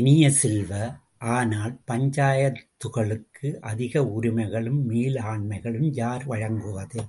[0.00, 0.70] இனிய செல்வ,
[1.32, 7.00] ஆனால் பஞ்சாயத்துகளுக்கு அதிக உரிமைகளும் மேலாண்மைகளும் யார் வழங்குவது?